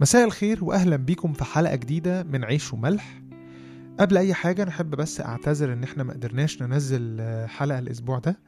مساء 0.00 0.24
الخير 0.24 0.64
واهلا 0.64 0.96
بيكم 0.96 1.32
في 1.32 1.44
حلقة 1.44 1.76
جديدة 1.76 2.22
من 2.22 2.44
عيش 2.44 2.72
وملح. 2.72 3.22
قبل 4.00 4.16
أي 4.16 4.34
حاجة 4.34 4.64
نحب 4.64 4.90
بس 4.90 5.20
أعتذر 5.20 5.72
إن 5.72 5.82
إحنا 5.82 6.02
ما 6.02 6.12
قدرناش 6.12 6.62
ننزل 6.62 7.16
آه، 7.20 7.46
حلقة 7.46 7.78
الأسبوع 7.78 8.18
ده. 8.18 8.38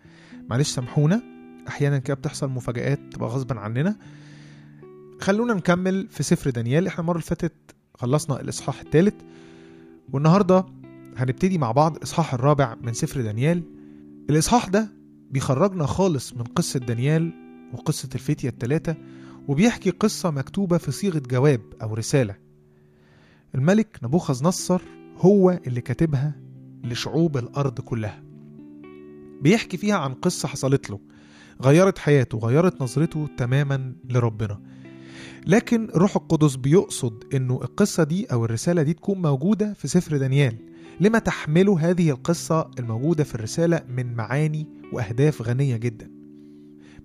معلش 0.50 0.70
سامحونا. 0.70 1.22
أحيانا 1.68 1.98
كده 1.98 2.14
بتحصل 2.14 2.50
مفاجآت 2.50 3.00
تبقى 3.12 3.28
غصبا 3.28 3.60
عننا. 3.60 3.96
خلونا 5.20 5.54
نكمل 5.54 6.08
في 6.08 6.22
سفر 6.22 6.50
دانيال. 6.50 6.86
إحنا 6.86 7.00
المرة 7.00 7.16
اللي 7.16 7.26
فاتت 7.26 7.52
خلصنا 7.94 8.40
الإصحاح 8.40 8.80
الثالث. 8.80 9.14
والنهاردة 10.12 10.66
هنبتدي 11.16 11.58
مع 11.58 11.72
بعض 11.72 11.96
الإصحاح 11.96 12.34
الرابع 12.34 12.74
من 12.82 12.92
سفر 12.92 13.20
دانيال. 13.20 13.62
الإصحاح 14.30 14.68
ده 14.68 14.88
بيخرجنا 15.30 15.86
خالص 15.86 16.32
من 16.32 16.42
قصة 16.42 16.80
دانيال 16.80 17.32
وقصة 17.72 18.08
الفتية 18.14 18.48
الثلاثه 18.48 18.96
وبيحكي 19.48 19.90
قصة 19.90 20.30
مكتوبة 20.30 20.78
في 20.78 20.90
صيغة 20.90 21.18
جواب 21.18 21.60
أو 21.82 21.94
رسالة. 21.94 22.36
الملك 23.54 23.98
نبوخذ 24.02 24.44
نصر 24.44 24.82
هو 25.16 25.60
اللي 25.66 25.80
كاتبها 25.80 26.34
لشعوب 26.84 27.36
الأرض 27.36 27.80
كلها. 27.80 28.22
بيحكي 29.40 29.76
فيها 29.76 29.96
عن 29.96 30.14
قصة 30.14 30.48
حصلت 30.48 30.90
له 30.90 31.00
غيرت 31.62 31.98
حياته 31.98 32.38
غيرت 32.38 32.82
نظرته 32.82 33.28
تماما 33.36 33.94
لربنا. 34.10 34.60
لكن 35.46 35.88
روح 35.96 36.16
القدس 36.16 36.56
بيقصد 36.56 37.24
إنه 37.34 37.60
القصة 37.62 38.04
دي 38.04 38.26
أو 38.26 38.44
الرسالة 38.44 38.82
دي 38.82 38.92
تكون 38.92 39.22
موجودة 39.22 39.72
في 39.72 39.88
سفر 39.88 40.16
دانيال. 40.16 40.56
لما 41.00 41.18
تحمله 41.18 41.90
هذه 41.90 42.10
القصة 42.10 42.70
الموجودة 42.78 43.24
في 43.24 43.34
الرسالة 43.34 43.82
من 43.88 44.14
معاني 44.14 44.66
وأهداف 44.92 45.42
غنية 45.42 45.76
جدا. 45.76 46.21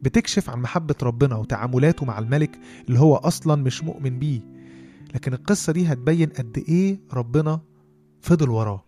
بتكشف 0.02 0.50
عن 0.50 0.62
محبة 0.62 0.96
ربنا 1.04 1.36
وتعاملاته 1.36 2.06
مع 2.06 2.20
الملك 2.20 2.60
اللي 2.88 3.00
هو 3.00 3.16
أصلا 3.16 3.64
مش 3.64 3.84
مؤمن 3.84 4.20
بيه. 4.20 4.42
لكن 5.16 5.34
القصة 5.34 5.74
دي 5.74 5.88
هتبين 5.88 6.30
قد 6.30 6.64
إيه 6.70 7.00
ربنا 7.14 7.62
فضل 8.22 8.50
وراه. 8.50 8.87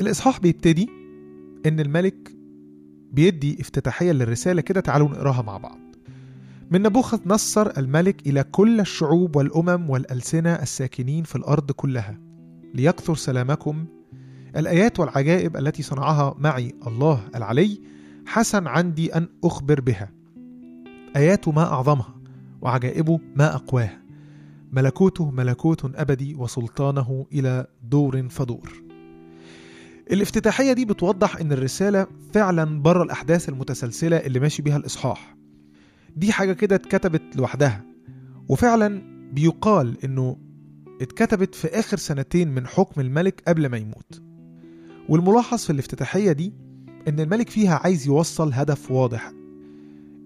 الإصحاح 0.00 0.40
بيبتدي 0.40 0.88
إن 1.66 1.80
الملك 1.80 2.36
بيدي 3.12 3.60
افتتاحية 3.60 4.12
للرسالة 4.12 4.60
كده 4.60 4.80
تعالوا 4.80 5.08
نقراها 5.08 5.42
مع 5.42 5.56
بعض. 5.56 5.78
من 6.70 6.82
نبوخذ 6.82 7.20
نصر 7.26 7.70
الملك 7.78 8.26
إلى 8.26 8.44
كل 8.44 8.80
الشعوب 8.80 9.36
والأمم 9.36 9.90
والألسنة 9.90 10.54
الساكنين 10.54 11.24
في 11.24 11.36
الأرض 11.36 11.70
كلها 11.70 12.18
ليكثر 12.74 13.14
سلامكم. 13.14 13.84
الآيات 14.56 15.00
والعجائب 15.00 15.56
التي 15.56 15.82
صنعها 15.82 16.34
معي 16.38 16.74
الله 16.86 17.28
العلي 17.34 17.80
حسن 18.26 18.66
عندي 18.66 19.14
أن 19.14 19.28
أخبر 19.44 19.80
بها. 19.80 20.10
آياته 21.16 21.52
ما 21.52 21.72
أعظمها 21.72 22.14
وعجائبه 22.62 23.20
ما 23.36 23.54
أقواها. 23.54 24.02
ملكوته 24.72 25.30
ملكوت 25.30 25.90
أبدي 25.94 26.34
وسلطانه 26.34 27.26
إلى 27.32 27.66
دور 27.82 28.28
فدور. 28.28 28.85
الافتتاحية 30.12 30.72
دي 30.72 30.84
بتوضح 30.84 31.36
إن 31.36 31.52
الرسالة 31.52 32.06
فعلا 32.32 32.82
بره 32.82 33.02
الأحداث 33.02 33.48
المتسلسلة 33.48 34.16
اللي 34.16 34.40
ماشي 34.40 34.62
بيها 34.62 34.76
الإصحاح. 34.76 35.36
دي 36.16 36.32
حاجة 36.32 36.52
كده 36.52 36.76
اتكتبت 36.76 37.36
لوحدها 37.36 37.84
وفعلا 38.48 39.02
بيقال 39.32 40.04
إنه 40.04 40.36
اتكتبت 41.00 41.54
في 41.54 41.68
آخر 41.68 41.96
سنتين 41.96 42.48
من 42.48 42.66
حكم 42.66 43.00
الملك 43.00 43.42
قبل 43.48 43.66
ما 43.66 43.76
يموت. 43.76 44.22
والملاحظ 45.08 45.58
في 45.58 45.70
الافتتاحية 45.70 46.32
دي 46.32 46.52
إن 47.08 47.20
الملك 47.20 47.50
فيها 47.50 47.80
عايز 47.84 48.06
يوصل 48.06 48.52
هدف 48.52 48.90
واضح 48.90 49.28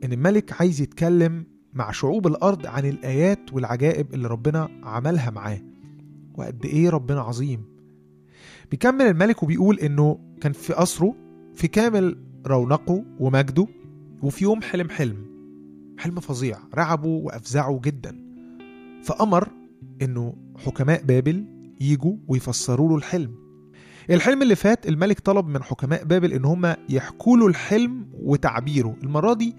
إن 0.05 0.13
الملك 0.13 0.61
عايز 0.61 0.81
يتكلم 0.81 1.47
مع 1.75 1.91
شعوب 1.91 2.27
الأرض 2.27 2.67
عن 2.67 2.87
الآيات 2.87 3.53
والعجائب 3.53 4.15
اللي 4.15 4.29
ربنا 4.29 4.69
عملها 4.83 5.31
معاه. 5.31 5.61
وقد 6.35 6.67
إيه 6.67 6.91
ربنا 6.91 7.21
عظيم. 7.21 7.70
بيكمل 8.71 9.03
الملك 9.07 9.43
وبيقول 9.43 9.79
إنه 9.79 10.19
كان 10.41 10.53
في 10.53 10.73
قصره 10.73 11.15
في 11.55 11.69
كامل 11.69 12.19
رونقه 12.47 13.05
ومجده 13.21 13.67
وفي 14.23 14.45
يوم 14.45 14.63
حلم 14.63 14.89
حلم 14.91 15.31
حلم 15.99 16.21
فظيع 16.21 16.59
رعبه 16.75 17.09
وأفزعه 17.09 17.81
جدا. 17.85 18.17
فأمر 19.03 19.49
إنه 20.03 20.35
حكماء 20.57 21.03
بابل 21.03 21.45
يجوا 21.81 22.17
ويفسروا 22.29 22.89
له 22.89 22.97
الحلم. 22.97 23.35
الحلم 24.11 24.43
اللي 24.43 24.55
فات 24.55 24.89
الملك 24.89 25.21
طلب 25.21 25.47
من 25.47 25.63
حكماء 25.63 26.05
بابل 26.05 26.33
إن 26.33 26.45
هم 26.45 26.75
يحكوا 26.89 27.37
له 27.37 27.47
الحلم 27.47 28.09
وتعبيره. 28.13 28.97
المرة 29.03 29.35
دي 29.35 29.57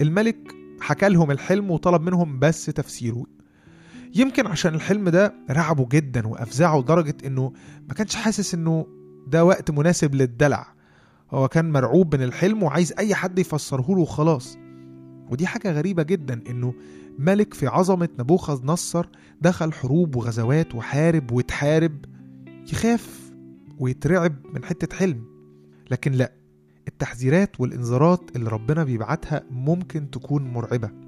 الملك 0.00 0.54
حكى 0.80 1.08
لهم 1.08 1.30
الحلم 1.30 1.70
وطلب 1.70 2.02
منهم 2.02 2.38
بس 2.38 2.66
تفسيره. 2.66 3.24
يمكن 4.14 4.46
عشان 4.46 4.74
الحلم 4.74 5.08
ده 5.08 5.34
رعبه 5.50 5.88
جدا 5.92 6.26
وأفزعه 6.26 6.78
لدرجة 6.78 7.16
إنه 7.26 7.52
ما 7.88 7.94
كانش 7.94 8.14
حاسس 8.14 8.54
إنه 8.54 8.86
ده 9.26 9.44
وقت 9.44 9.70
مناسب 9.70 10.14
للدلع. 10.14 10.74
هو 11.30 11.48
كان 11.48 11.72
مرعوب 11.72 12.14
من 12.14 12.22
الحلم 12.22 12.62
وعايز 12.62 12.92
أي 12.98 13.14
حد 13.14 13.38
يفسره 13.38 13.86
له 13.88 13.98
وخلاص. 13.98 14.58
ودي 15.30 15.46
حاجة 15.46 15.72
غريبة 15.72 16.02
جدا 16.02 16.40
إنه 16.50 16.74
ملك 17.18 17.54
في 17.54 17.66
عظمة 17.66 18.08
نبوخذ 18.18 18.66
نصر 18.66 19.06
دخل 19.40 19.72
حروب 19.72 20.16
وغزوات 20.16 20.74
وحارب 20.74 21.32
وتحارب 21.32 22.04
يخاف 22.72 23.32
ويترعب 23.78 24.34
من 24.54 24.64
حتة 24.64 24.96
حلم. 24.96 25.24
لكن 25.90 26.12
لأ 26.12 26.32
التحذيرات 26.88 27.60
والإنذارات 27.60 28.36
اللي 28.36 28.50
ربنا 28.50 28.84
بيبعتها 28.84 29.42
ممكن 29.50 30.10
تكون 30.10 30.44
مرعبة. 30.52 31.03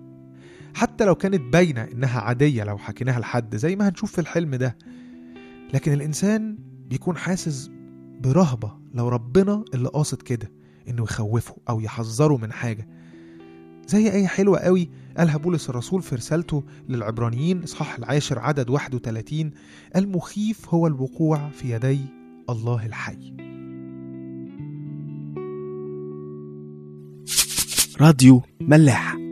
حتى 0.77 1.05
لو 1.05 1.15
كانت 1.15 1.41
باينة 1.53 1.83
إنها 1.83 2.21
عادية 2.21 2.65
لو 2.65 2.79
حكيناها 2.79 3.21
لحد 3.21 3.57
زي 3.57 3.77
ما 3.77 3.89
هنشوف 3.89 4.13
في 4.13 4.21
الحلم 4.21 4.55
ده. 4.55 4.77
لكن 5.75 5.93
الإنسان 5.93 6.59
بيكون 6.89 7.17
حاسس 7.17 7.71
برهبة 8.21 8.73
لو 8.95 9.09
ربنا 9.09 9.65
اللي 9.75 9.89
قاصد 9.89 10.23
كده 10.23 10.53
إنه 10.89 11.03
يخوفه 11.03 11.57
أو 11.69 11.81
يحذره 11.81 12.37
من 12.37 12.53
حاجة. 12.53 12.89
زي 13.89 14.13
أي 14.13 14.29
حلوة 14.29 14.59
قوي 14.59 14.91
قالها 15.17 15.37
بولس 15.37 15.71
الرسول 15.71 16.03
في 16.03 16.15
رسالته 16.15 16.65
للعبرانيين 16.89 17.63
إصحاح 17.63 17.99
العاشر 17.99 18.39
عدد 18.39 18.71
31 18.71 19.51
المخيف 19.97 20.75
هو 20.75 20.87
الوقوع 20.87 21.51
في 21.51 21.71
يدي 21.71 22.01
الله 22.51 22.87
الحي. 22.87 23.37
راديو 28.01 28.43
ملاح 28.61 29.26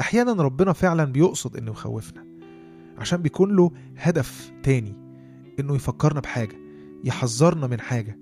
أحيانا 0.00 0.32
ربنا 0.32 0.72
فعلا 0.72 1.04
بيقصد 1.04 1.56
إنه 1.56 1.70
يخوفنا 1.70 2.24
عشان 2.98 3.22
بيكون 3.22 3.56
له 3.56 3.70
هدف 3.96 4.52
تاني 4.62 4.96
إنه 5.60 5.74
يفكرنا 5.74 6.20
بحاجة 6.20 6.56
يحذرنا 7.04 7.66
من 7.66 7.80
حاجة. 7.80 8.18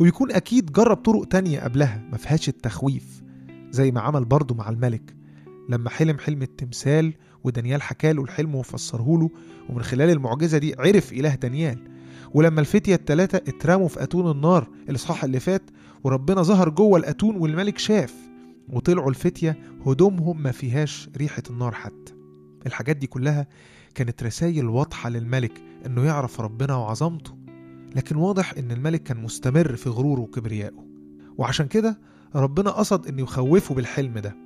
وبيكون 0.00 0.32
أكيد 0.32 0.72
جرب 0.72 0.96
طرق 0.96 1.24
تانية 1.24 1.60
قبلها 1.60 2.04
ما 2.12 2.16
فيهاش 2.16 2.48
التخويف 2.48 3.22
زي 3.70 3.90
ما 3.90 4.00
عمل 4.00 4.24
برضه 4.24 4.54
مع 4.54 4.68
الملك 4.68 5.16
لما 5.68 5.90
حلم 5.90 6.18
حلم 6.18 6.42
التمثال 6.42 7.14
ودانيال 7.44 7.82
حكى 7.82 8.12
له 8.12 8.22
الحلم 8.22 8.54
وفسره 8.54 9.18
له 9.18 9.30
ومن 9.68 9.82
خلال 9.82 10.10
المعجزة 10.10 10.58
دي 10.58 10.74
عرف 10.78 11.12
إله 11.12 11.34
دانيال. 11.34 11.78
ولما 12.34 12.60
الفتية 12.60 12.94
التلاتة 12.94 13.36
اترموا 13.36 13.88
في 13.88 14.02
أتون 14.02 14.30
النار 14.30 14.68
الإصحاح 14.88 15.24
اللي 15.24 15.40
فات 15.40 15.62
وربنا 16.04 16.42
ظهر 16.42 16.68
جوه 16.68 16.98
الأتون 16.98 17.36
والملك 17.36 17.78
شاف. 17.78 18.14
وطلعوا 18.68 19.10
الفتية 19.10 19.58
هدومهم 19.86 20.42
ما 20.42 20.50
فيهاش 20.52 21.10
ريحة 21.16 21.42
النار 21.50 21.72
حتى. 21.74 22.12
الحاجات 22.66 22.96
دي 22.96 23.06
كلها 23.06 23.46
كانت 23.94 24.22
رسائل 24.22 24.66
واضحة 24.66 25.10
للملك 25.10 25.62
إنه 25.86 26.04
يعرف 26.04 26.40
ربنا 26.40 26.74
وعظمته 26.74 27.38
لكن 27.96 28.16
واضح 28.16 28.52
إن 28.58 28.70
الملك 28.72 29.02
كان 29.02 29.22
مستمر 29.22 29.76
في 29.76 29.88
غروره 29.88 30.20
وكبريائه. 30.20 30.86
وعشان 31.38 31.66
كده 31.66 32.00
ربنا 32.34 32.70
قصد 32.70 33.06
إنه 33.06 33.22
يخوفه 33.22 33.74
بالحلم 33.74 34.18
ده. 34.18 34.36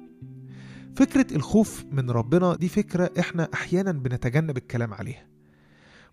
فكرة 0.96 1.37
الخوف 1.37 1.84
من 1.93 2.11
ربنا 2.11 2.56
دي 2.56 2.69
فكرة 2.69 3.11
إحنا 3.19 3.49
أحيانا 3.55 3.93
بنتجنب 3.93 4.56
الكلام 4.56 4.94
عليها. 4.94 5.26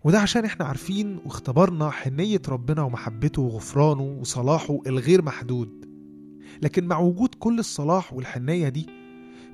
وده 0.04 0.18
عشان 0.20 0.44
إحنا 0.44 0.64
عارفين 0.64 1.18
واختبرنا 1.24 1.90
حنية 1.90 2.42
ربنا 2.48 2.82
ومحبته 2.82 3.42
وغفرانه 3.42 4.02
وصلاحه 4.02 4.78
الغير 4.86 5.22
محدود. 5.22 5.88
لكن 6.62 6.86
مع 6.86 6.98
وجود 6.98 7.27
كل 7.38 7.58
الصلاح 7.58 8.12
والحنية 8.12 8.68
دي 8.68 8.86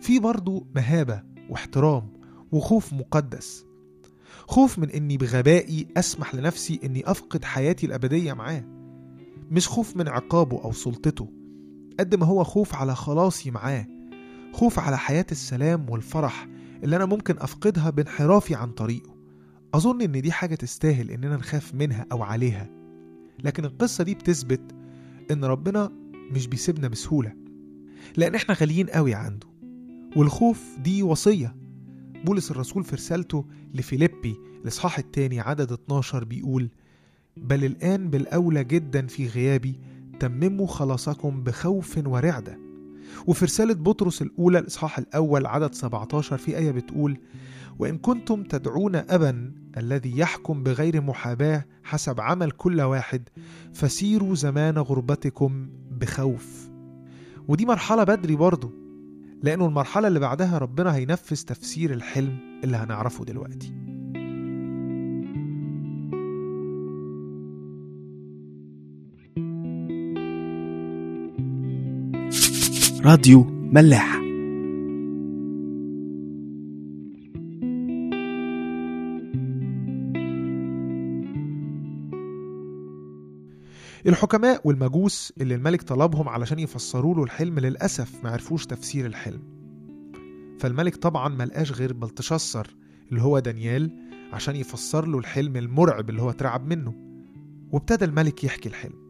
في 0.00 0.18
برضه 0.18 0.66
مهابة 0.74 1.22
واحترام 1.50 2.08
وخوف 2.52 2.92
مقدس. 2.92 3.64
خوف 4.46 4.78
من 4.78 4.90
إني 4.90 5.16
بغبائي 5.16 5.86
أسمح 5.96 6.34
لنفسي 6.34 6.80
إني 6.84 7.10
أفقد 7.10 7.44
حياتي 7.44 7.86
الأبدية 7.86 8.32
معاه. 8.32 8.64
مش 9.50 9.68
خوف 9.68 9.96
من 9.96 10.08
عقابه 10.08 10.64
أو 10.64 10.72
سلطته 10.72 11.28
قد 12.00 12.14
ما 12.14 12.26
هو 12.26 12.44
خوف 12.44 12.74
على 12.74 12.94
خلاصي 12.94 13.50
معاه. 13.50 13.86
خوف 14.52 14.78
على 14.78 14.98
حياة 14.98 15.26
السلام 15.32 15.90
والفرح 15.90 16.48
اللي 16.84 16.96
أنا 16.96 17.04
ممكن 17.06 17.34
أفقدها 17.38 17.90
بانحرافي 17.90 18.54
عن 18.54 18.70
طريقه. 18.70 19.14
أظن 19.74 20.02
إن 20.02 20.22
دي 20.22 20.32
حاجة 20.32 20.54
تستاهل 20.54 21.10
إننا 21.10 21.36
نخاف 21.36 21.74
منها 21.74 22.06
أو 22.12 22.22
عليها. 22.22 22.70
لكن 23.44 23.64
القصة 23.64 24.04
دي 24.04 24.14
بتثبت 24.14 24.60
إن 25.30 25.44
ربنا 25.44 25.90
مش 26.30 26.46
بيسيبنا 26.46 26.88
بسهولة. 26.88 27.43
لأن 28.16 28.34
إحنا 28.34 28.54
غاليين 28.54 28.86
قوي 28.86 29.14
عنده. 29.14 29.46
والخوف 30.16 30.64
دي 30.78 31.02
وصية. 31.02 31.56
بولس 32.24 32.50
الرسول 32.50 32.84
في 32.84 32.96
رسالته 32.96 33.44
لفيليبي 33.74 34.36
الإصحاح 34.62 34.98
الثاني 34.98 35.40
عدد 35.40 35.72
12 35.72 36.24
بيقول 36.24 36.68
بل 37.36 37.64
الآن 37.64 38.10
بالأولى 38.10 38.64
جدا 38.64 39.06
في 39.06 39.26
غيابي 39.28 39.80
تمموا 40.20 40.66
خلاصكم 40.66 41.42
بخوف 41.42 41.98
ورعدة. 42.06 42.58
وفي 43.26 43.44
رسالة 43.44 43.74
بطرس 43.74 44.22
الأولى 44.22 44.58
الإصحاح 44.58 44.98
الأول 44.98 45.46
عدد 45.46 45.74
17 45.74 46.36
في 46.36 46.58
آية 46.58 46.70
بتقول 46.70 47.18
وإن 47.78 47.98
كنتم 47.98 48.42
تدعون 48.42 48.96
أبا 48.96 49.52
الذي 49.76 50.18
يحكم 50.18 50.62
بغير 50.62 51.00
محاباة 51.00 51.66
حسب 51.84 52.20
عمل 52.20 52.50
كل 52.50 52.80
واحد 52.80 53.28
فسيروا 53.72 54.34
زمان 54.34 54.78
غربتكم 54.78 55.68
بخوف. 55.90 56.73
ودي 57.48 57.66
مرحلة 57.66 58.04
بدري 58.04 58.36
برضه 58.36 58.72
لأنه 59.42 59.66
المرحلة 59.66 60.08
اللي 60.08 60.20
بعدها 60.20 60.58
ربنا 60.58 60.94
هينفذ 60.94 61.36
تفسير 61.36 61.92
الحلم 61.92 62.38
اللي 62.64 62.76
هنعرفه 62.76 63.24
دلوقتي. 63.24 63.72
راديو 73.04 73.44
ملاح. 73.72 74.13
الحكماء 84.06 84.60
والمجوس 84.64 85.32
اللي 85.40 85.54
الملك 85.54 85.82
طلبهم 85.82 86.28
علشان 86.28 86.58
يفسروا 86.58 87.14
له 87.14 87.22
الحلم 87.22 87.58
للأسف 87.58 88.24
ما 88.24 88.30
عرفوش 88.30 88.66
تفسير 88.66 89.06
الحلم. 89.06 89.42
فالملك 90.60 90.96
طبعا 90.96 91.28
ملقاش 91.28 91.72
غير 91.72 91.92
بلتشصر 91.92 92.76
اللي 93.10 93.22
هو 93.22 93.38
دانيال 93.38 93.90
عشان 94.32 94.56
يفسر 94.56 95.06
له 95.06 95.18
الحلم 95.18 95.56
المرعب 95.56 96.10
اللي 96.10 96.22
هو 96.22 96.30
اترعب 96.30 96.66
منه 96.66 96.94
وابتدى 97.72 98.04
الملك 98.04 98.44
يحكي 98.44 98.68
الحلم. 98.68 99.04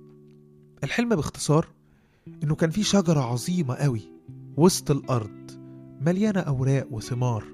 الحلم 0.84 1.08
باختصار 1.08 1.68
إنه 2.42 2.54
كان 2.54 2.70
في 2.70 2.82
شجرة 2.82 3.20
عظيمة 3.20 3.74
قوي 3.74 4.00
وسط 4.56 4.90
الأرض 4.90 5.50
مليانة 6.00 6.40
أوراق 6.40 6.86
وثمار. 6.90 7.44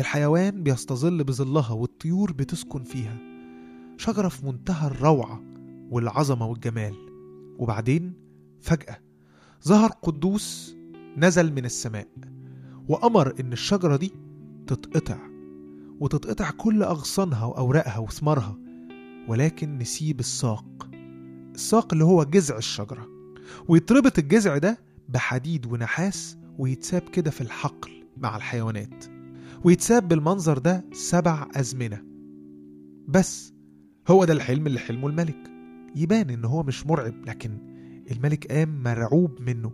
الحيوان 0.00 0.62
بيستظل 0.62 1.24
بظلها 1.24 1.72
والطيور 1.72 2.32
بتسكن 2.32 2.82
فيها. 2.84 3.16
شجرة 3.96 4.28
في 4.28 4.46
منتهى 4.46 4.86
الروعة 4.86 5.42
والعظمة 5.92 6.46
والجمال. 6.46 6.94
وبعدين 7.58 8.12
فجأة 8.60 8.98
ظهر 9.68 9.90
قدوس 9.90 10.76
نزل 11.16 11.52
من 11.52 11.64
السماء 11.64 12.08
وأمر 12.88 13.34
إن 13.40 13.52
الشجرة 13.52 13.96
دي 13.96 14.12
تتقطع 14.66 15.18
وتتقطع 16.00 16.50
كل 16.50 16.82
أغصانها 16.82 17.44
وأوراقها 17.44 17.98
وثمارها 17.98 18.58
ولكن 19.28 19.78
نسيب 19.78 20.20
الساق 20.20 20.88
الساق 21.54 21.92
اللي 21.92 22.04
هو 22.04 22.24
جذع 22.24 22.56
الشجرة 22.56 23.06
ويتربط 23.68 24.18
الجذع 24.18 24.58
ده 24.58 24.78
بحديد 25.08 25.66
ونحاس 25.66 26.36
ويتساب 26.58 27.02
كده 27.02 27.30
في 27.30 27.40
الحقل 27.40 27.90
مع 28.16 28.36
الحيوانات 28.36 29.04
ويتساب 29.64 30.08
بالمنظر 30.08 30.58
ده 30.58 30.84
سبع 30.92 31.48
أزمنة. 31.56 32.02
بس 33.08 33.52
هو 34.08 34.24
ده 34.24 34.32
الحلم 34.32 34.66
اللي 34.66 34.78
حلمه 34.78 35.08
الملك. 35.08 35.51
يبان 35.96 36.30
إن 36.30 36.44
هو 36.44 36.62
مش 36.62 36.86
مرعب 36.86 37.24
لكن 37.26 37.58
الملك 38.10 38.46
قام 38.52 38.82
مرعوب 38.82 39.40
منه. 39.40 39.72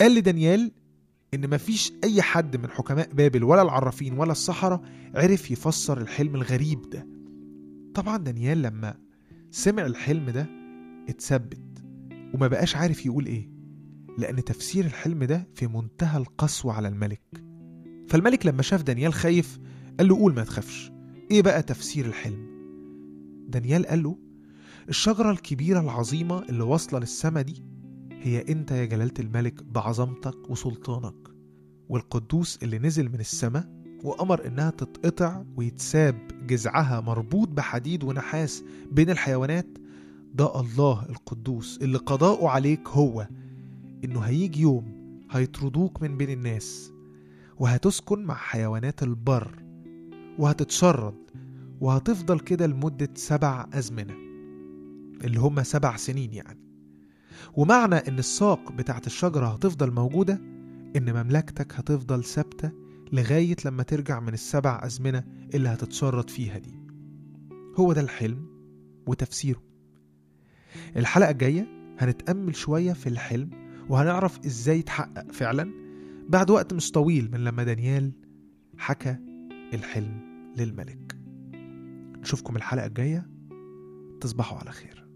قال 0.00 0.14
لدانيال 0.14 0.72
إن 1.34 1.50
مفيش 1.50 1.92
أي 2.04 2.22
حد 2.22 2.56
من 2.56 2.70
حكماء 2.70 3.12
بابل 3.14 3.44
ولا 3.44 3.62
العرافين 3.62 4.18
ولا 4.18 4.32
السحرة 4.32 4.82
عرف 5.14 5.50
يفسر 5.50 6.00
الحلم 6.00 6.34
الغريب 6.34 6.90
ده. 6.90 7.06
طبعا 7.94 8.16
دانيال 8.16 8.62
لما 8.62 8.94
سمع 9.50 9.86
الحلم 9.86 10.30
ده 10.30 10.46
اتثبت 11.08 11.84
وما 12.34 12.46
بقاش 12.48 12.76
عارف 12.76 13.06
يقول 13.06 13.26
إيه 13.26 13.50
لأن 14.18 14.44
تفسير 14.44 14.84
الحلم 14.84 15.24
ده 15.24 15.48
في 15.54 15.66
منتهى 15.66 16.18
القسوة 16.18 16.72
على 16.72 16.88
الملك. 16.88 17.22
فالملك 18.08 18.46
لما 18.46 18.62
شاف 18.62 18.82
دانيال 18.82 19.12
خايف 19.12 19.58
قال 19.98 20.08
له 20.08 20.16
قول 20.16 20.34
ما 20.34 20.44
تخافش 20.44 20.92
إيه 21.30 21.42
بقى 21.42 21.62
تفسير 21.62 22.06
الحلم؟ 22.06 22.46
دانيال 23.48 23.86
قال 23.86 24.02
له 24.02 24.18
الشجرة 24.90 25.30
الكبيرة 25.30 25.80
العظيمة 25.80 26.42
اللي 26.42 26.62
واصلة 26.62 26.98
للسما 27.00 27.42
دي 27.42 27.64
هي 28.10 28.44
أنت 28.48 28.70
يا 28.70 28.84
جلالة 28.84 29.14
الملك 29.18 29.62
بعظمتك 29.62 30.50
وسلطانك 30.50 31.14
والقدوس 31.88 32.58
اللي 32.62 32.78
نزل 32.78 33.08
من 33.08 33.20
السما 33.20 33.68
وأمر 34.04 34.46
إنها 34.46 34.70
تتقطع 34.70 35.42
ويتساب 35.56 36.16
جذعها 36.46 37.00
مربوط 37.00 37.48
بحديد 37.48 38.04
ونحاس 38.04 38.64
بين 38.92 39.10
الحيوانات 39.10 39.66
ده 40.34 40.60
الله 40.60 41.06
القدوس 41.10 41.78
اللي 41.82 41.98
قضاؤه 41.98 42.48
عليك 42.48 42.88
هو 42.88 43.28
إنه 44.04 44.20
هيجي 44.20 44.60
يوم 44.60 44.92
هيطردوك 45.30 46.02
من 46.02 46.16
بين 46.16 46.30
الناس 46.30 46.92
وهتسكن 47.58 48.24
مع 48.24 48.34
حيوانات 48.34 49.02
البر 49.02 49.62
وهتتشرد 50.38 51.14
وهتفضل 51.80 52.40
كده 52.40 52.66
لمدة 52.66 53.08
سبع 53.14 53.66
أزمنة. 53.74 54.29
اللي 55.24 55.38
هم 55.40 55.62
سبع 55.62 55.96
سنين 55.96 56.32
يعني. 56.32 56.60
ومعنى 57.54 57.94
إن 57.94 58.18
الساق 58.18 58.72
بتاعت 58.72 59.06
الشجرة 59.06 59.46
هتفضل 59.46 59.90
موجودة 59.90 60.34
إن 60.96 61.12
مملكتك 61.24 61.72
هتفضل 61.74 62.24
ثابتة 62.24 62.72
لغاية 63.12 63.56
لما 63.64 63.82
ترجع 63.82 64.20
من 64.20 64.32
السبع 64.32 64.80
أزمنة 64.84 65.24
اللي 65.54 65.68
هتتشرد 65.68 66.30
فيها 66.30 66.58
دي. 66.58 66.80
هو 67.76 67.92
ده 67.92 68.00
الحلم 68.00 68.46
وتفسيره. 69.06 69.62
الحلقة 70.96 71.30
الجاية 71.30 71.66
هنتأمل 71.98 72.56
شوية 72.56 72.92
في 72.92 73.08
الحلم 73.08 73.50
وهنعرف 73.88 74.38
إزاي 74.46 74.78
يتحقق 74.78 75.32
فعلا 75.32 75.70
بعد 76.28 76.50
وقت 76.50 76.74
مش 76.74 76.90
طويل 76.90 77.30
من 77.32 77.44
لما 77.44 77.64
دانيال 77.64 78.12
حكى 78.78 79.16
الحلم 79.74 80.20
للملك. 80.56 81.16
نشوفكم 82.20 82.56
الحلقة 82.56 82.86
الجاية. 82.86 83.30
تصبحوا 84.20 84.58
على 84.58 84.72
خير. 84.72 85.09